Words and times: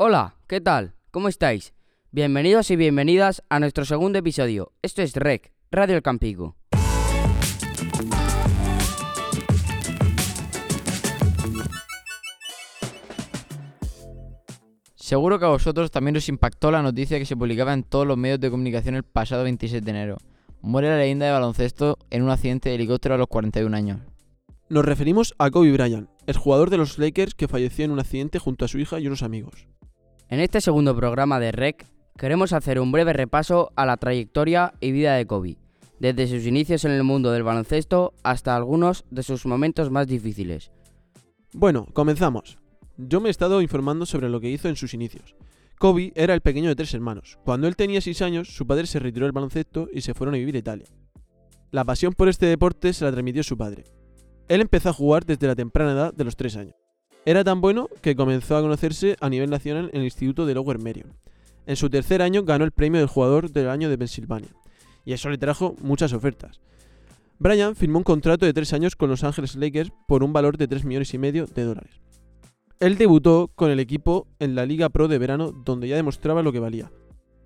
Hola, 0.00 0.36
¿qué 0.46 0.60
tal? 0.60 0.94
¿Cómo 1.10 1.26
estáis? 1.26 1.74
Bienvenidos 2.12 2.70
y 2.70 2.76
bienvenidas 2.76 3.42
a 3.48 3.58
nuestro 3.58 3.84
segundo 3.84 4.20
episodio. 4.20 4.70
Esto 4.80 5.02
es 5.02 5.16
REC, 5.16 5.52
Radio 5.72 5.96
El 5.96 6.02
Campico. 6.02 6.54
Seguro 14.94 15.40
que 15.40 15.46
a 15.46 15.48
vosotros 15.48 15.90
también 15.90 16.16
os 16.16 16.28
impactó 16.28 16.70
la 16.70 16.80
noticia 16.80 17.18
que 17.18 17.26
se 17.26 17.36
publicaba 17.36 17.74
en 17.74 17.82
todos 17.82 18.06
los 18.06 18.16
medios 18.16 18.38
de 18.38 18.52
comunicación 18.52 18.94
el 18.94 19.02
pasado 19.02 19.42
27 19.42 19.84
de 19.84 19.90
enero. 19.90 20.18
Muere 20.60 20.90
la 20.90 20.98
leyenda 20.98 21.26
de 21.26 21.32
baloncesto 21.32 21.98
en 22.10 22.22
un 22.22 22.30
accidente 22.30 22.68
de 22.68 22.76
helicóptero 22.76 23.16
a 23.16 23.18
los 23.18 23.26
41 23.26 23.76
años. 23.76 24.00
Nos 24.68 24.84
referimos 24.84 25.34
a 25.38 25.50
Kobe 25.50 25.72
Bryant, 25.72 26.08
el 26.28 26.36
jugador 26.36 26.70
de 26.70 26.76
los 26.76 26.98
Lakers 26.98 27.34
que 27.34 27.48
falleció 27.48 27.84
en 27.84 27.90
un 27.90 27.98
accidente 27.98 28.38
junto 28.38 28.64
a 28.64 28.68
su 28.68 28.78
hija 28.78 29.00
y 29.00 29.08
unos 29.08 29.24
amigos. 29.24 29.66
En 30.30 30.40
este 30.40 30.60
segundo 30.60 30.94
programa 30.94 31.40
de 31.40 31.52
REC 31.52 31.86
queremos 32.18 32.52
hacer 32.52 32.80
un 32.80 32.92
breve 32.92 33.14
repaso 33.14 33.72
a 33.76 33.86
la 33.86 33.96
trayectoria 33.96 34.74
y 34.78 34.92
vida 34.92 35.14
de 35.14 35.26
Kobe, 35.26 35.56
desde 36.00 36.26
sus 36.26 36.44
inicios 36.44 36.84
en 36.84 36.90
el 36.90 37.02
mundo 37.02 37.32
del 37.32 37.44
baloncesto 37.44 38.12
hasta 38.22 38.54
algunos 38.54 39.06
de 39.10 39.22
sus 39.22 39.46
momentos 39.46 39.90
más 39.90 40.06
difíciles. 40.06 40.70
Bueno, 41.54 41.86
comenzamos. 41.94 42.58
Yo 42.98 43.22
me 43.22 43.28
he 43.28 43.30
estado 43.30 43.62
informando 43.62 44.04
sobre 44.04 44.28
lo 44.28 44.38
que 44.38 44.50
hizo 44.50 44.68
en 44.68 44.76
sus 44.76 44.92
inicios. 44.92 45.34
Kobe 45.78 46.12
era 46.14 46.34
el 46.34 46.42
pequeño 46.42 46.68
de 46.68 46.76
tres 46.76 46.92
hermanos. 46.92 47.38
Cuando 47.42 47.66
él 47.66 47.76
tenía 47.76 48.02
6 48.02 48.20
años, 48.20 48.48
su 48.48 48.66
padre 48.66 48.86
se 48.86 48.98
retiró 48.98 49.24
del 49.24 49.32
baloncesto 49.32 49.88
y 49.90 50.02
se 50.02 50.12
fueron 50.12 50.34
a 50.34 50.38
vivir 50.38 50.56
a 50.56 50.58
Italia. 50.58 50.86
La 51.70 51.86
pasión 51.86 52.12
por 52.12 52.28
este 52.28 52.44
deporte 52.44 52.92
se 52.92 53.04
la 53.04 53.12
transmitió 53.12 53.42
su 53.42 53.56
padre. 53.56 53.84
Él 54.48 54.60
empezó 54.60 54.90
a 54.90 54.94
jugar 54.94 55.24
desde 55.24 55.46
la 55.46 55.54
temprana 55.54 55.92
edad 55.92 56.12
de 56.12 56.24
los 56.24 56.36
3 56.36 56.56
años. 56.56 56.87
Era 57.24 57.44
tan 57.44 57.60
bueno 57.60 57.88
que 58.00 58.16
comenzó 58.16 58.56
a 58.56 58.62
conocerse 58.62 59.16
a 59.20 59.28
nivel 59.28 59.50
nacional 59.50 59.90
en 59.92 60.00
el 60.00 60.04
Instituto 60.04 60.46
de 60.46 60.54
Lower 60.54 60.78
Merion. 60.78 61.12
En 61.66 61.76
su 61.76 61.90
tercer 61.90 62.22
año 62.22 62.44
ganó 62.44 62.64
el 62.64 62.72
premio 62.72 63.00
del 63.00 63.08
jugador 63.08 63.50
del 63.50 63.68
año 63.68 63.90
de 63.90 63.98
Pensilvania, 63.98 64.48
y 65.04 65.12
eso 65.12 65.28
le 65.28 65.36
trajo 65.36 65.76
muchas 65.80 66.12
ofertas. 66.12 66.60
Bryant 67.38 67.76
firmó 67.76 67.98
un 67.98 68.04
contrato 68.04 68.46
de 68.46 68.52
3 68.52 68.72
años 68.72 68.96
con 68.96 69.10
Los 69.10 69.22
Ángeles 69.22 69.54
Lakers 69.54 69.92
por 70.08 70.24
un 70.24 70.32
valor 70.32 70.56
de 70.56 70.66
3 70.66 70.84
millones 70.84 71.14
y 71.14 71.18
medio 71.18 71.46
de 71.46 71.64
dólares. 71.64 72.00
Él 72.80 72.96
debutó 72.96 73.50
con 73.54 73.70
el 73.70 73.80
equipo 73.80 74.26
en 74.38 74.54
la 74.54 74.64
Liga 74.64 74.88
Pro 74.88 75.08
de 75.08 75.18
verano 75.18 75.52
donde 75.52 75.88
ya 75.88 75.96
demostraba 75.96 76.42
lo 76.42 76.52
que 76.52 76.60
valía. 76.60 76.90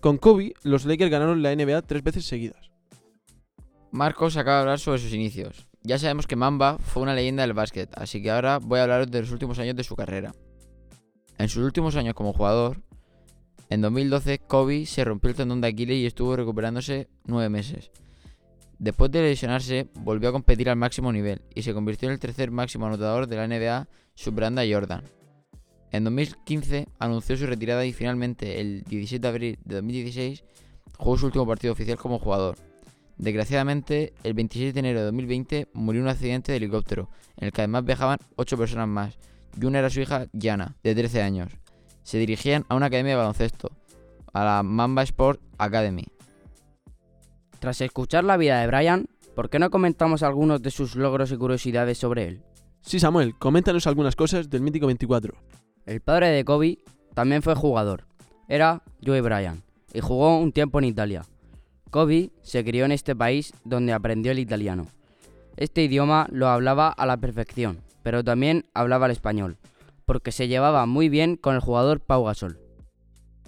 Con 0.00 0.18
Kobe, 0.18 0.54
los 0.62 0.86
Lakers 0.86 1.10
ganaron 1.10 1.42
la 1.42 1.54
NBA 1.54 1.82
tres 1.82 2.02
veces 2.02 2.24
seguidas. 2.24 2.70
Marcos 3.90 4.36
acaba 4.36 4.56
de 4.56 4.62
hablar 4.62 4.78
sobre 4.78 4.98
sus 4.98 5.12
inicios. 5.12 5.66
Ya 5.86 6.00
sabemos 6.00 6.26
que 6.26 6.34
Mamba 6.34 6.78
fue 6.78 7.04
una 7.04 7.14
leyenda 7.14 7.44
del 7.44 7.52
básquet, 7.52 7.88
así 7.96 8.20
que 8.20 8.32
ahora 8.32 8.58
voy 8.58 8.80
a 8.80 8.82
hablaros 8.82 9.08
de 9.08 9.20
los 9.20 9.30
últimos 9.30 9.60
años 9.60 9.76
de 9.76 9.84
su 9.84 9.94
carrera. 9.94 10.34
En 11.38 11.48
sus 11.48 11.62
últimos 11.62 11.94
años 11.94 12.14
como 12.14 12.32
jugador, 12.32 12.82
en 13.70 13.82
2012 13.82 14.40
Kobe 14.40 14.84
se 14.84 15.04
rompió 15.04 15.30
el 15.30 15.36
tendón 15.36 15.60
de 15.60 15.68
Aquiles 15.68 15.98
y 15.98 16.06
estuvo 16.06 16.34
recuperándose 16.34 17.06
nueve 17.24 17.50
meses. 17.50 17.92
Después 18.80 19.12
de 19.12 19.22
lesionarse, 19.22 19.86
volvió 20.00 20.30
a 20.30 20.32
competir 20.32 20.68
al 20.70 20.74
máximo 20.74 21.12
nivel 21.12 21.40
y 21.54 21.62
se 21.62 21.72
convirtió 21.72 22.08
en 22.08 22.14
el 22.14 22.18
tercer 22.18 22.50
máximo 22.50 22.86
anotador 22.86 23.28
de 23.28 23.36
la 23.36 23.46
NBA, 23.46 23.86
superando 24.16 24.62
a 24.62 24.64
Jordan. 24.68 25.04
En 25.92 26.02
2015 26.02 26.88
anunció 26.98 27.36
su 27.36 27.46
retirada 27.46 27.86
y 27.86 27.92
finalmente, 27.92 28.60
el 28.60 28.82
17 28.82 29.22
de 29.22 29.28
abril 29.28 29.58
de 29.64 29.76
2016, 29.76 30.42
jugó 30.98 31.16
su 31.16 31.26
último 31.26 31.46
partido 31.46 31.72
oficial 31.72 31.96
como 31.96 32.18
jugador. 32.18 32.56
Desgraciadamente, 33.18 34.12
el 34.24 34.34
26 34.34 34.74
de 34.74 34.80
enero 34.80 34.98
de 35.00 35.06
2020 35.06 35.68
murió 35.72 36.00
en 36.00 36.06
un 36.06 36.10
accidente 36.10 36.52
de 36.52 36.58
helicóptero, 36.58 37.08
en 37.36 37.46
el 37.46 37.52
que 37.52 37.62
además 37.62 37.84
viajaban 37.84 38.18
8 38.36 38.58
personas 38.58 38.88
más, 38.88 39.18
y 39.58 39.64
una 39.64 39.78
era 39.78 39.90
su 39.90 40.00
hija 40.00 40.26
Jana, 40.38 40.76
de 40.82 40.94
13 40.94 41.22
años. 41.22 41.52
Se 42.02 42.18
dirigían 42.18 42.66
a 42.68 42.74
una 42.74 42.86
academia 42.86 43.12
de 43.12 43.16
baloncesto, 43.16 43.70
a 44.32 44.44
la 44.44 44.62
Mamba 44.62 45.02
Sport 45.02 45.40
Academy. 45.56 46.04
Tras 47.58 47.80
escuchar 47.80 48.24
la 48.24 48.36
vida 48.36 48.60
de 48.60 48.66
Brian, 48.66 49.06
¿por 49.34 49.48
qué 49.48 49.58
no 49.58 49.70
comentamos 49.70 50.22
algunos 50.22 50.60
de 50.60 50.70
sus 50.70 50.94
logros 50.94 51.32
y 51.32 51.36
curiosidades 51.36 51.96
sobre 51.96 52.28
él? 52.28 52.42
Sí, 52.82 53.00
Samuel, 53.00 53.34
coméntanos 53.38 53.86
algunas 53.86 54.14
cosas 54.14 54.50
del 54.50 54.60
mítico 54.60 54.86
24. 54.86 55.34
El 55.86 56.00
padre 56.02 56.28
de 56.28 56.44
Kobe 56.44 56.78
también 57.14 57.42
fue 57.42 57.54
jugador. 57.54 58.06
Era 58.46 58.82
Joey 59.04 59.22
Bryan 59.22 59.62
y 59.92 60.00
jugó 60.00 60.38
un 60.38 60.52
tiempo 60.52 60.78
en 60.78 60.84
Italia. 60.84 61.24
Kobe 61.96 62.30
se 62.42 62.62
crió 62.62 62.84
en 62.84 62.92
este 62.92 63.16
país 63.16 63.54
donde 63.64 63.94
aprendió 63.94 64.30
el 64.30 64.38
italiano. 64.38 64.86
Este 65.56 65.82
idioma 65.82 66.28
lo 66.30 66.48
hablaba 66.48 66.90
a 66.90 67.06
la 67.06 67.16
perfección, 67.16 67.80
pero 68.02 68.22
también 68.22 68.66
hablaba 68.74 69.06
el 69.06 69.12
español, 69.12 69.56
porque 70.04 70.30
se 70.30 70.46
llevaba 70.46 70.84
muy 70.84 71.08
bien 71.08 71.36
con 71.36 71.54
el 71.54 71.62
jugador 71.62 72.00
Pau 72.00 72.24
Gasol. 72.24 72.60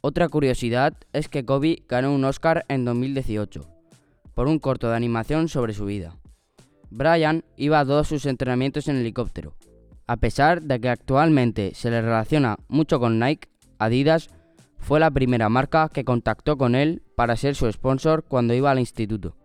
Otra 0.00 0.28
curiosidad 0.28 0.94
es 1.12 1.28
que 1.28 1.44
Kobe 1.44 1.84
ganó 1.88 2.12
un 2.12 2.24
Oscar 2.24 2.64
en 2.66 2.84
2018 2.84 3.64
por 4.34 4.48
un 4.48 4.58
corto 4.58 4.90
de 4.90 4.96
animación 4.96 5.46
sobre 5.46 5.72
su 5.72 5.84
vida. 5.84 6.16
Brian 6.90 7.44
iba 7.56 7.78
a 7.78 7.86
todos 7.86 8.08
sus 8.08 8.26
entrenamientos 8.26 8.88
en 8.88 8.96
helicóptero. 8.96 9.54
A 10.08 10.16
pesar 10.16 10.62
de 10.62 10.80
que 10.80 10.88
actualmente 10.88 11.76
se 11.76 11.92
le 11.92 12.02
relaciona 12.02 12.56
mucho 12.66 12.98
con 12.98 13.20
Nike, 13.20 13.48
Adidas 13.78 14.30
fue 14.78 14.98
la 14.98 15.12
primera 15.12 15.48
marca 15.48 15.88
que 15.88 16.04
contactó 16.04 16.58
con 16.58 16.74
él 16.74 17.04
para 17.22 17.36
ser 17.36 17.54
su 17.54 17.70
sponsor 17.70 18.24
cuando 18.24 18.52
iba 18.52 18.72
al 18.72 18.80
instituto. 18.80 19.36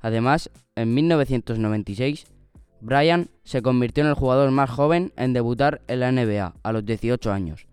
Además, 0.00 0.50
en 0.76 0.92
1996, 0.92 2.26
Brian 2.82 3.30
se 3.42 3.62
convirtió 3.62 4.04
en 4.04 4.10
el 4.10 4.16
jugador 4.16 4.50
más 4.50 4.68
joven 4.68 5.14
en 5.16 5.32
debutar 5.32 5.80
en 5.88 6.00
la 6.00 6.12
NBA 6.12 6.56
a 6.62 6.72
los 6.72 6.84
18 6.84 7.32
años. 7.32 7.66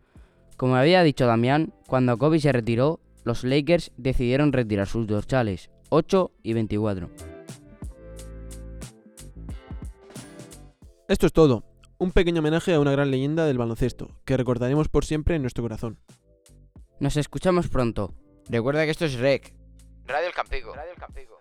Como 0.56 0.78
había 0.78 1.04
dicho 1.04 1.26
Damián, 1.26 1.74
cuando 1.88 2.18
Kobe 2.18 2.40
se 2.40 2.54
retiró, 2.54 3.02
los 3.26 3.44
Lakers 3.44 3.92
decidieron 3.98 4.54
retirar 4.54 4.88
sus 4.88 5.06
dorsales 5.06 5.70
8 5.90 6.32
y 6.42 6.54
24. 6.54 7.10
Esto 11.10 11.26
es 11.26 11.34
todo. 11.34 11.66
Un 11.98 12.14
pequeño 12.14 12.40
homenaje 12.40 12.74
a 12.74 12.80
una 12.80 12.94
gran 12.94 13.12
leyenda 13.12 13.46
del 13.46 13.58
baloncesto, 13.58 14.08
que 14.24 14.38
recordaremos 14.38 14.88
por 14.88 15.04
siempre 15.04 15.36
en 15.36 15.42
nuestro 15.42 15.66
corazón. 15.66 16.00
Nos 17.02 17.18
escuchamos 17.18 17.68
pronto. 17.68 18.14
Recuerda 18.50 18.84
que 18.86 18.92
esto 18.92 19.06
es 19.06 19.14
REC, 19.14 19.54
Radio 20.08 20.28
El 20.28 20.34
Campico. 20.34 20.74
Radio 20.74 20.92
El 20.92 20.98
Campico. 20.98 21.40